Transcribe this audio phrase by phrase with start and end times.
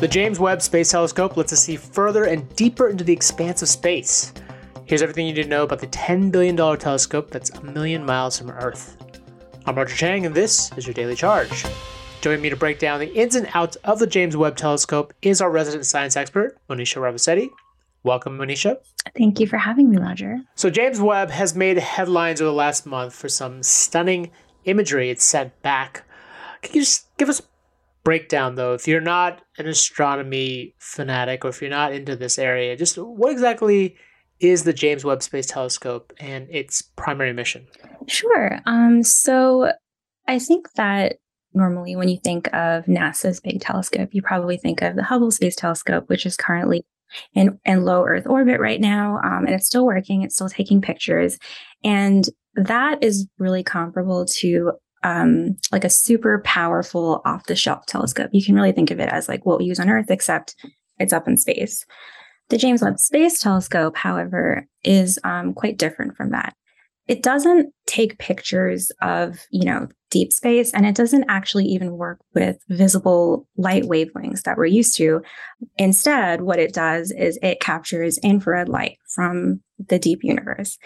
[0.00, 3.68] The James Webb Space Telescope lets us see further and deeper into the expanse of
[3.68, 4.32] space.
[4.86, 8.38] Here's everything you need to know about the $10 billion telescope that's a million miles
[8.38, 8.96] from Earth.
[9.66, 11.66] I'm Roger Cheng, and this is your Daily Charge.
[12.22, 15.42] Joining me to break down the ins and outs of the James Webb Telescope is
[15.42, 17.50] our resident science expert, Monisha Ravisetti.
[18.02, 18.78] Welcome, Monisha.
[19.18, 20.40] Thank you for having me, Roger.
[20.54, 24.30] So, James Webb has made headlines over the last month for some stunning
[24.64, 26.04] imagery it sent back.
[26.62, 27.42] Can you just give us a
[28.02, 28.74] breakdown, though?
[28.74, 33.32] If you're not an astronomy fanatic or if you're not into this area, just what
[33.32, 33.96] exactly
[34.40, 37.66] is the James Webb Space Telescope and its primary mission?
[38.06, 38.60] Sure.
[38.66, 39.72] Um, so,
[40.26, 41.16] I think that
[41.54, 45.56] normally when you think of NASA's big telescope, you probably think of the Hubble Space
[45.56, 46.84] Telescope, which is currently
[47.34, 49.18] in, in low Earth orbit right now.
[49.24, 51.38] Um, and it's still working, it's still taking pictures.
[51.82, 58.30] And that is really comparable to um, like a super powerful off the shelf telescope.
[58.32, 60.54] You can really think of it as like what we use on Earth, except
[60.98, 61.84] it's up in space.
[62.48, 66.54] The James Webb Space Telescope, however, is um, quite different from that
[67.10, 72.20] it doesn't take pictures of, you know, deep space and it doesn't actually even work
[72.34, 75.20] with visible light wavelengths that we're used to.
[75.76, 80.78] Instead, what it does is it captures infrared light from the deep universe.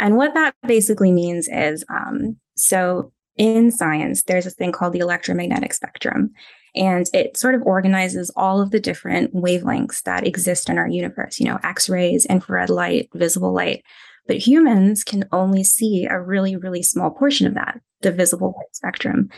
[0.00, 4.98] And what that basically means is um, so in science, there's a thing called the
[4.98, 6.32] electromagnetic spectrum.
[6.74, 11.40] And it sort of organizes all of the different wavelengths that exist in our universe,
[11.40, 13.82] you know, X rays, infrared light, visible light.
[14.26, 18.76] But humans can only see a really, really small portion of that, the visible light
[18.76, 19.30] spectrum.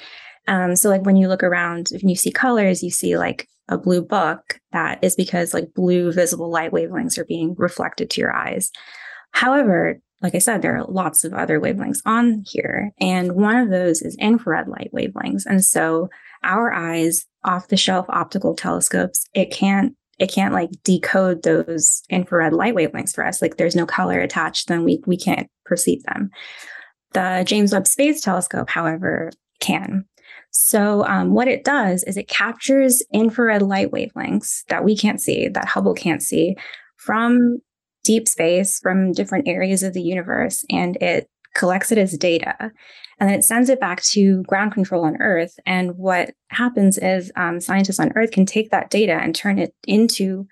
[0.48, 3.78] Um, so, like when you look around, if you see colors, you see like a
[3.78, 4.58] blue book.
[4.72, 8.72] That is because like blue visible light wavelengths are being reflected to your eyes.
[9.30, 12.92] However, like I said, there are lots of other wavelengths on here.
[13.00, 15.46] And one of those is infrared light wavelengths.
[15.46, 16.10] And so
[16.42, 22.52] our eyes, off the shelf optical telescopes, it can't it can't like decode those infrared
[22.52, 23.40] light wavelengths for us.
[23.40, 26.30] Like there's no color attached, then we we can't perceive them.
[27.12, 29.30] The James Webb Space Telescope, however,
[29.60, 30.04] can.
[30.50, 35.48] So um, what it does is it captures infrared light wavelengths that we can't see,
[35.48, 36.56] that Hubble can't see,
[36.96, 37.60] from
[38.04, 42.54] deep space, from different areas of the universe, and it collects it as data,
[43.18, 45.54] and then it sends it back to ground control on Earth.
[45.66, 49.74] And what happens is um, scientists on Earth can take that data and turn it
[49.86, 50.46] into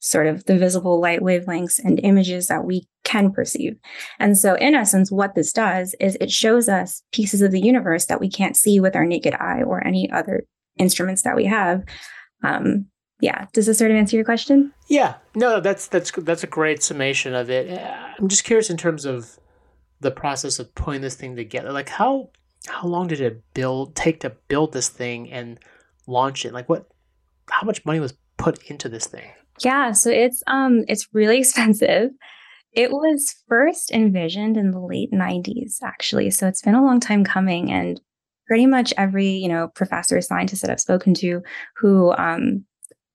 [0.00, 3.76] sort of the visible light wavelengths and images that we can perceive.
[4.18, 8.06] And so, in essence, what this does is it shows us pieces of the universe
[8.06, 10.44] that we can't see with our naked eye or any other
[10.78, 11.82] instruments that we have.
[12.42, 12.86] Um,
[13.20, 14.72] yeah, does this sort of answer your question?
[14.88, 17.80] Yeah, no, that's that's that's a great summation of it.
[18.18, 19.38] I'm just curious in terms of
[20.00, 21.72] the process of putting this thing together.
[21.72, 22.30] Like how
[22.66, 25.58] how long did it build take to build this thing and
[26.06, 26.52] launch it?
[26.52, 26.88] Like what
[27.50, 29.30] how much money was put into this thing?
[29.60, 32.10] Yeah, so it's um it's really expensive.
[32.72, 36.30] It was first envisioned in the late 90s actually.
[36.30, 38.00] So it's been a long time coming and
[38.46, 41.42] pretty much every, you know, professor scientist that I've spoken to
[41.76, 42.64] who um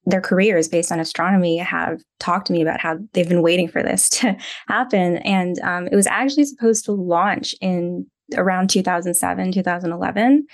[0.06, 3.82] their careers based on astronomy have talked to me about how they've been waiting for
[3.82, 4.36] this to
[4.68, 5.18] happen.
[5.18, 8.06] And um, it was actually supposed to launch in
[8.36, 10.48] around 2007, 2011.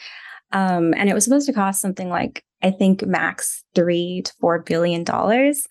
[0.54, 4.60] Um, and it was supposed to cost something like, I think, max three to four
[4.60, 5.66] billion dollars.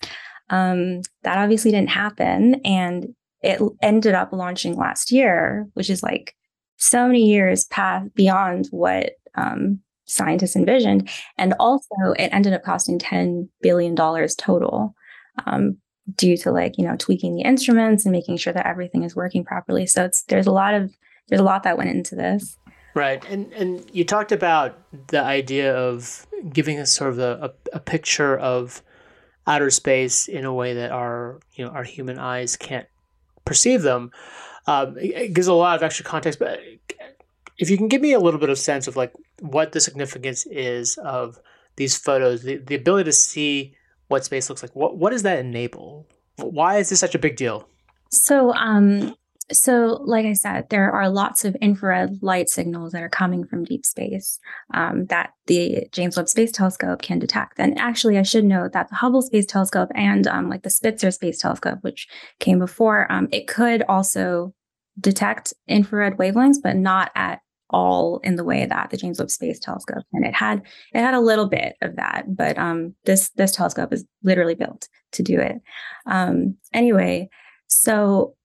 [0.49, 2.55] Um, that obviously didn't happen.
[2.65, 3.07] And
[3.41, 6.35] it ended up launching last year, which is like
[6.77, 9.79] so many years past beyond what um,
[10.11, 11.09] scientists envisioned.
[11.37, 14.95] And also, it ended up costing $10 billion total
[15.45, 15.77] um,
[16.15, 19.43] due to like, you know, tweaking the instruments and making sure that everything is working
[19.43, 19.85] properly.
[19.85, 20.93] So it's, there's a lot of,
[21.29, 22.57] there's a lot that went into this.
[22.93, 23.23] Right.
[23.29, 24.77] And, and you talked about
[25.07, 28.81] the idea of giving us sort of a, a, a picture of
[29.47, 32.87] outer space in a way that our, you know, our human eyes can't
[33.45, 34.11] perceive them.
[34.67, 36.59] Um, it, gives a lot of extra context, but
[37.61, 40.47] if you can give me a little bit of sense of like what the significance
[40.47, 41.39] is of
[41.75, 43.75] these photos, the, the ability to see
[44.07, 46.07] what space looks like, what what does that enable?
[46.37, 47.67] Why is this such a big deal?
[48.09, 49.15] So, um,
[49.51, 53.63] so like I said, there are lots of infrared light signals that are coming from
[53.63, 54.39] deep space
[54.73, 57.59] um, that the James Webb Space Telescope can detect.
[57.59, 61.11] And actually, I should note that the Hubble Space Telescope and um, like the Spitzer
[61.11, 62.07] Space Telescope, which
[62.39, 64.55] came before, um, it could also
[64.99, 67.41] detect infrared wavelengths, but not at
[67.71, 70.61] all in the way that the James Webb Space Telescope and it had
[70.93, 74.87] it had a little bit of that, but um, this this telescope is literally built
[75.13, 75.55] to do it.
[76.05, 77.29] Um, anyway,
[77.67, 78.35] so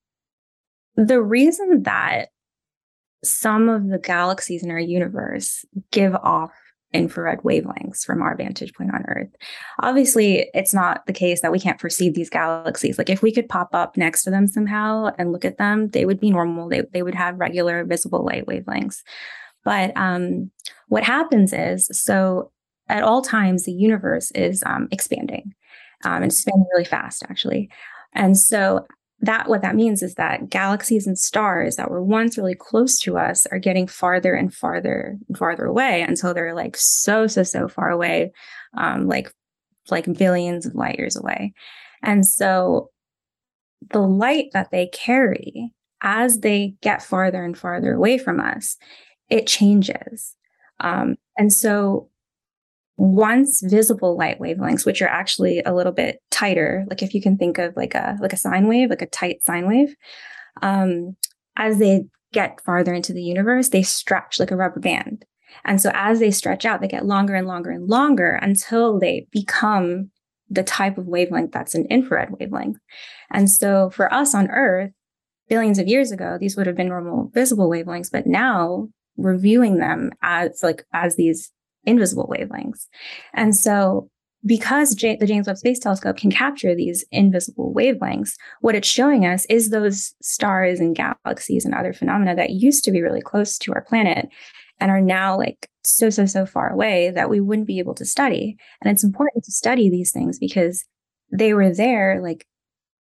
[0.96, 2.28] the reason that
[3.24, 6.52] some of the galaxies in our universe give off
[6.92, 9.28] infrared wavelengths from our vantage point on Earth.
[9.82, 12.96] Obviously, it's not the case that we can't perceive these galaxies.
[12.98, 16.04] Like if we could pop up next to them somehow and look at them, they
[16.04, 16.68] would be normal.
[16.68, 19.02] They, they would have regular visible light wavelengths.
[19.64, 20.50] But um,
[20.88, 22.52] what happens is, so
[22.88, 25.54] at all times, the universe is um, expanding.
[26.04, 27.70] Um, and expanding really fast, actually.
[28.12, 28.86] And so
[29.20, 33.16] that what that means is that galaxies and stars that were once really close to
[33.16, 37.66] us are getting farther and farther and farther away until they're like so so so
[37.66, 38.30] far away
[38.76, 39.32] um, like
[39.90, 41.52] like billions of light years away.
[42.02, 42.90] And so
[43.90, 45.72] the light that they carry
[46.02, 48.76] as they get farther and farther away from us
[49.28, 50.36] it changes.
[50.80, 52.08] Um, and so
[52.96, 57.36] once visible light wavelengths, which are actually a little bit tighter, like if you can
[57.36, 59.94] think of like a like a sine wave, like a tight sine wave,
[60.62, 61.16] um,
[61.56, 65.24] as they get farther into the universe, they stretch like a rubber band.
[65.64, 69.26] And so as they stretch out, they get longer and longer and longer until they
[69.30, 70.10] become
[70.48, 72.78] the type of wavelength that's an infrared wavelength.
[73.30, 74.92] And so for us on Earth,
[75.48, 79.78] billions of years ago, these would have been normal visible wavelengths, but now we're viewing
[79.78, 81.50] them as like as these
[81.86, 82.86] invisible wavelengths.
[83.34, 84.10] And so
[84.44, 89.26] because J- the James Webb Space Telescope can capture these invisible wavelengths, what it's showing
[89.26, 93.58] us is those stars and galaxies and other phenomena that used to be really close
[93.58, 94.28] to our planet
[94.78, 98.04] and are now like so, so, so far away that we wouldn't be able to
[98.04, 98.56] study.
[98.82, 100.84] And it's important to study these things because
[101.32, 102.46] they were there like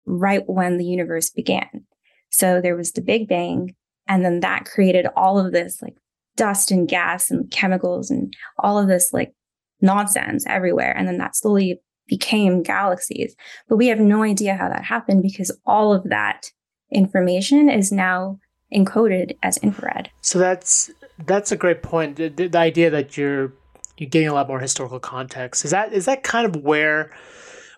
[0.05, 1.85] right when the universe began.
[2.31, 3.75] So there was the Big Bang,
[4.07, 5.95] and then that created all of this like
[6.39, 9.33] dust and gas and chemicals and all of this like
[9.81, 10.95] nonsense everywhere.
[10.95, 13.35] And then that slowly became galaxies.
[13.67, 16.47] But we have no idea how that happened because all of that
[16.91, 18.39] information is now
[18.73, 20.09] encoded as infrared.
[20.21, 20.89] So that's
[21.25, 22.15] that's a great point.
[22.15, 23.53] The, the, idea that you're
[23.97, 27.11] you're getting a lot more historical context is that is that kind of where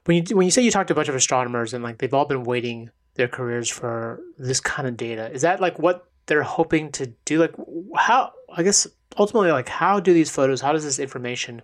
[0.06, 2.14] when you when you say you talked to a bunch of astronomers and like they've
[2.14, 6.44] all been waiting their careers for this kind of data is that like what they're
[6.44, 7.54] hoping to do like
[7.96, 8.88] how i guess
[9.18, 11.62] ultimately like how do these photos how does this information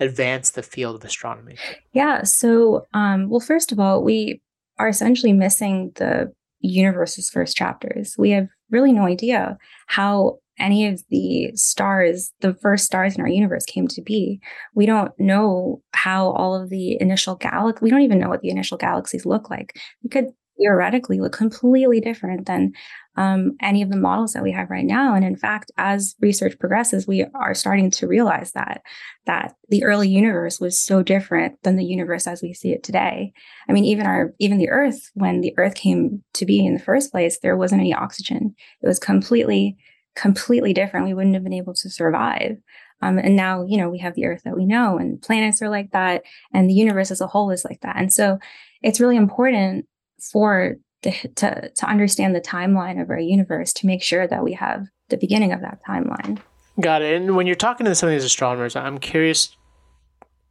[0.00, 1.56] advance the field of astronomy
[1.92, 4.40] yeah so um, well first of all we
[4.78, 11.02] are essentially missing the universe's first chapters we have really no idea how any of
[11.10, 14.40] the stars, the first stars in our universe came to be.
[14.74, 18.50] We don't know how all of the initial galaxies, we don't even know what the
[18.50, 19.78] initial galaxies look like.
[20.02, 20.28] We could
[20.58, 22.72] theoretically look completely different than
[23.16, 25.14] um, any of the models that we have right now.
[25.14, 28.82] And in fact, as research progresses, we are starting to realize that
[29.26, 33.32] that the early universe was so different than the universe as we see it today.
[33.68, 36.80] I mean, even our even the Earth, when the Earth came to be in the
[36.80, 38.54] first place, there wasn't any oxygen.
[38.82, 39.76] It was completely
[40.14, 41.06] completely different.
[41.06, 42.56] We wouldn't have been able to survive.
[43.02, 45.68] Um, and now, you know, we have the Earth that we know, and planets are
[45.68, 46.22] like that,
[46.54, 47.96] and the universe as a whole is like that.
[47.96, 48.38] And so,
[48.82, 49.86] it's really important
[50.32, 54.54] for the, to to understand the timeline of our universe to make sure that we
[54.54, 56.40] have the beginning of that timeline.
[56.80, 57.16] Got it.
[57.16, 59.56] And when you're talking to some of these astronomers, I'm curious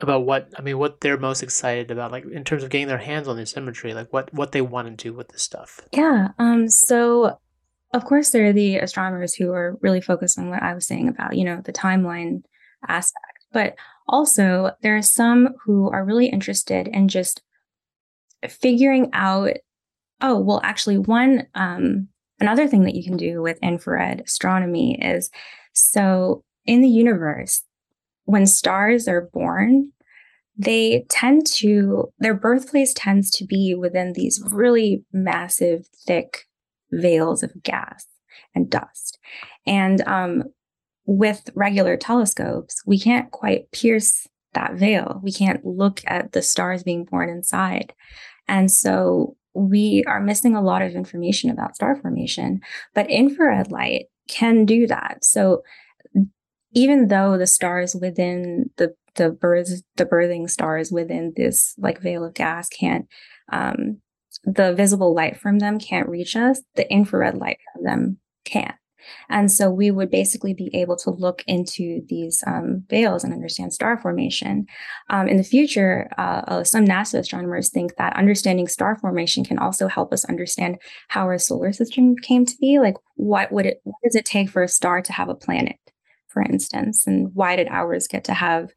[0.01, 2.97] about what I mean, what they're most excited about, like in terms of getting their
[2.97, 5.81] hands on this imagery, like what what they want to do with this stuff.
[5.91, 6.29] Yeah.
[6.39, 6.68] Um.
[6.68, 7.38] So,
[7.94, 11.07] of course, there are the astronomers who are really focused on what I was saying
[11.07, 12.44] about, you know, the timeline
[12.88, 13.75] aspect, but
[14.07, 17.42] also there are some who are really interested in just
[18.52, 19.54] figuring out
[20.21, 22.07] oh well actually one um,
[22.40, 25.30] another thing that you can do with infrared astronomy is
[25.73, 27.64] so in the universe
[28.25, 29.92] when stars are born
[30.57, 36.45] they tend to their birthplace tends to be within these really massive thick
[36.92, 38.06] veils of gas
[38.54, 39.19] and dust.
[39.66, 40.44] And um,
[41.06, 45.19] with regular telescopes we can't quite pierce that veil.
[45.24, 47.94] We can't look at the stars being born inside.
[48.47, 52.62] And so we are missing a lot of information about star formation,
[52.94, 55.24] but infrared light can do that.
[55.24, 55.64] So
[56.74, 62.24] even though the stars within the the birds the birthing stars within this like veil
[62.24, 63.07] of gas can't
[63.52, 64.02] um,
[64.44, 68.74] the visible light from them can't reach us the infrared light from them can
[69.30, 73.74] and so we would basically be able to look into these um, veils and understand
[73.74, 74.66] star formation.
[75.09, 79.59] Um, in the future, uh, uh, some NASA astronomers think that understanding star formation can
[79.59, 80.78] also help us understand
[81.09, 82.80] how our solar system came to be.
[82.80, 83.81] Like, what would it?
[83.83, 85.78] What does it take for a star to have a planet,
[86.28, 88.71] for instance, and why did ours get to have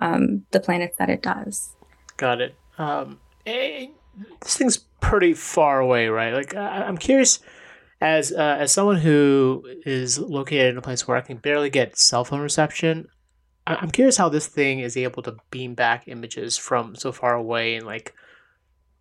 [0.00, 1.74] um, the planets that it does?
[2.16, 2.54] Got it.
[2.78, 6.32] Um, this thing's pretty far away, right?
[6.32, 7.40] Like, I- I'm curious
[8.00, 11.98] as uh, as someone who is located in a place where I can barely get
[11.98, 13.08] cell phone reception,
[13.66, 17.76] I'm curious how this thing is able to beam back images from so far away
[17.76, 18.14] and like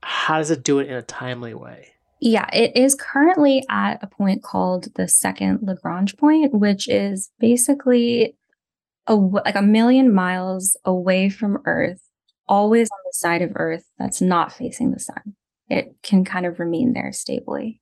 [0.03, 1.89] how does it do it in a timely way?
[2.21, 8.35] Yeah, it is currently at a point called the second Lagrange point, which is basically
[9.07, 12.01] a, like a million miles away from Earth,
[12.47, 15.35] always on the side of Earth that's not facing the sun.
[15.69, 17.79] It can kind of remain there stably.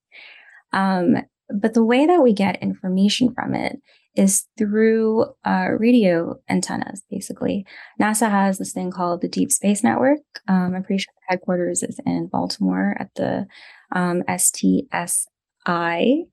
[0.74, 1.18] Um,
[1.50, 3.78] but the way that we get information from it
[4.16, 7.66] is through uh, radio antennas, basically.
[8.02, 10.20] NASA has this thing called the Deep Space Network.
[10.48, 13.46] Um, I'm pretty sure the headquarters is in Baltimore at the
[13.92, 16.24] um, STScI.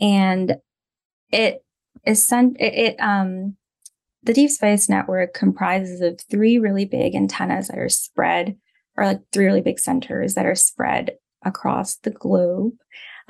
[0.00, 0.56] And
[1.30, 1.62] it
[2.06, 3.56] is sent, it, it um,
[4.22, 8.56] the Deep Space Network comprises of three really big antennas that are spread,
[8.96, 11.12] or like three really big centers that are spread
[11.44, 12.72] across the globe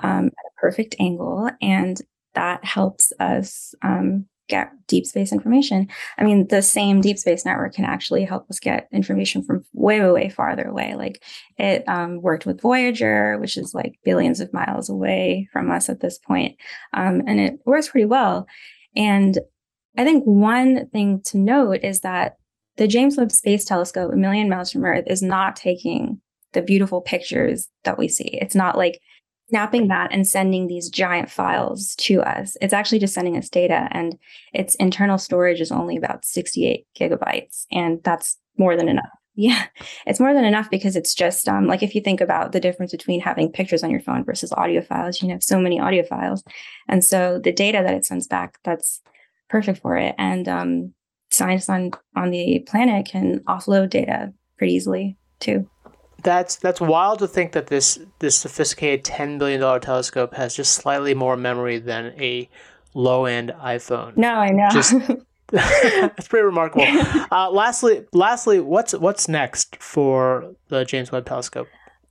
[0.03, 1.51] um, at a perfect angle.
[1.61, 2.01] And
[2.35, 5.89] that helps us um, get deep space information.
[6.19, 10.01] I mean, the same deep space network can actually help us get information from way,
[10.01, 10.95] way, way farther away.
[10.95, 11.23] Like
[11.59, 16.01] it um, worked with Voyager, which is like billions of miles away from us at
[16.01, 16.57] this point.
[16.93, 18.47] Um, and it works pretty well.
[18.95, 19.39] And
[19.97, 22.37] I think one thing to note is that
[22.77, 26.21] the James Webb Space Telescope, a million miles from Earth, is not taking
[26.53, 28.39] the beautiful pictures that we see.
[28.41, 29.01] It's not like
[29.49, 32.57] snapping that and sending these giant files to us.
[32.61, 34.19] It's actually just sending us data, and
[34.53, 39.07] its internal storage is only about 68 gigabytes, and that's more than enough.
[39.39, 39.67] Yeah,
[40.07, 42.91] it's more than enough because it's just um, like if you think about the difference
[42.91, 46.43] between having pictures on your phone versus audio files, you have so many audio files.
[46.89, 49.03] And so the data that it sends back, that's
[49.51, 50.15] perfect for it.
[50.17, 50.95] And um,
[51.31, 55.69] scientists on, on the planet can offload data pretty easily too
[56.27, 60.73] that's that's wild to think that this this sophisticated ten billion dollar telescope has just
[60.73, 62.49] slightly more memory than a
[62.95, 64.17] low end iPhone.
[64.17, 64.69] No, I know.
[64.73, 64.93] Just
[65.53, 66.85] that's pretty remarkable.
[67.31, 71.69] Uh, lastly, lastly, what's what's next for the James Webb Telescope?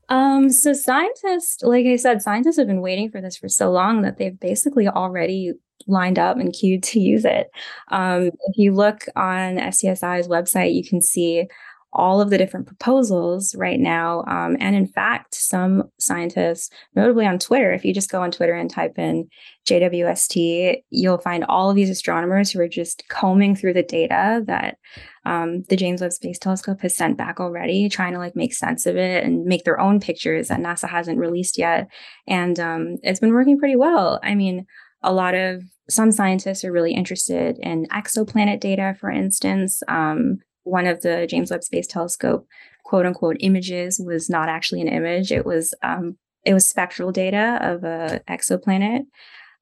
[0.07, 4.01] Um, so scientists, like I said, scientists have been waiting for this for so long
[4.03, 5.53] that they've basically already
[5.87, 7.49] lined up and queued to use it.
[7.91, 11.47] Um, if you look on STScI's website, you can see
[11.95, 14.23] all of the different proposals right now.
[14.27, 18.53] Um, and in fact, some scientists, notably on Twitter, if you just go on Twitter
[18.53, 19.27] and type in
[19.67, 24.77] JWST, you'll find all of these astronomers who are just combing through the data that
[25.25, 28.85] um, the James Webb Space Telescope has sent back already, trying to like make sense
[28.85, 31.89] of it and make their own pictures that NASA hasn't released yet.
[32.27, 34.19] And um, it's been working pretty well.
[34.21, 34.67] I mean,
[35.01, 39.81] a lot of some scientists are really interested in exoplanet data, for instance.
[39.87, 42.45] Um, one of the James Webb Space Telescope
[42.83, 45.31] quote unquote images was not actually an image.
[45.31, 49.01] It was um, it was spectral data of a exoplanet.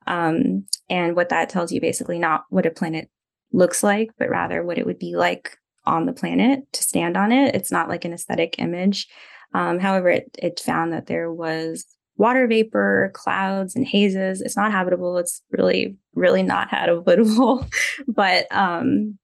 [0.07, 3.09] Um, and what that tells you basically not what a planet
[3.53, 7.31] looks like, but rather what it would be like on the planet to stand on
[7.31, 7.55] it.
[7.55, 9.07] It's not like an aesthetic image.
[9.53, 11.85] Um, however, it, it found that there was
[12.17, 14.41] water vapor, clouds, and hazes.
[14.41, 15.17] It's not habitable.
[15.17, 17.65] It's really, really not habitable.
[18.07, 19.17] but um,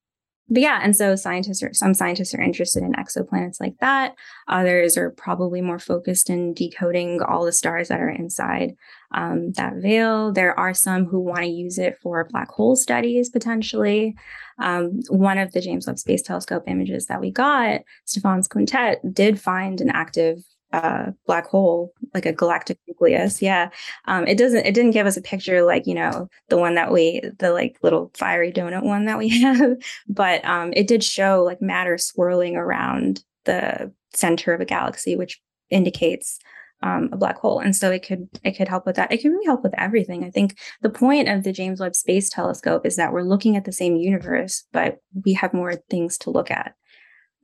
[0.50, 4.16] but yeah, and so scientists are some scientists are interested in exoplanets like that.
[4.48, 8.76] Others are probably more focused in decoding all the stars that are inside
[9.14, 10.32] um, that veil.
[10.32, 14.16] There are some who want to use it for black hole studies potentially.
[14.60, 19.40] Um, one of the James Webb Space Telescope images that we got, Stephan's quintet, did
[19.40, 23.42] find an active uh, black hole, like a galactic nucleus.
[23.42, 23.70] Yeah.
[24.06, 26.92] Um, it doesn't, it didn't give us a picture like, you know, the one that
[26.92, 31.44] we, the like little fiery donut one that we have, but um, it did show
[31.44, 36.40] like matter swirling around the center of a galaxy, which indicates
[36.82, 37.60] um, a black hole.
[37.60, 39.12] And so it could, it could help with that.
[39.12, 40.24] It can really help with everything.
[40.24, 43.66] I think the point of the James Webb Space Telescope is that we're looking at
[43.66, 46.76] the same universe, but we have more things to look at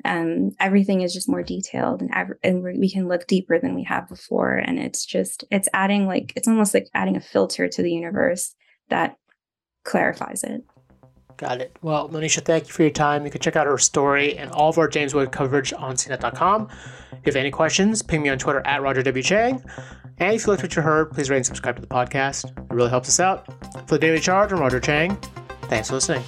[0.04, 3.84] um, everything is just more detailed and, ev- and we can look deeper than we
[3.84, 7.82] have before and it's just it's adding like it's almost like adding a filter to
[7.82, 8.54] the universe
[8.90, 9.16] that
[9.84, 10.64] clarifies it
[11.38, 11.78] Got it.
[11.82, 13.26] Well, Monisha, thank you for your time.
[13.26, 16.70] You can check out our story and all of our James Webb coverage on CNET.com.
[16.72, 19.24] If you have any questions, ping me on Twitter at Roger W.
[19.24, 19.62] Cheng.
[20.18, 22.46] And if you liked what you heard, please rate and subscribe to the podcast.
[22.46, 23.48] It really helps us out.
[23.88, 25.18] For the Daily Charge, I'm Roger Cheng.
[25.64, 26.24] Thanks for listening.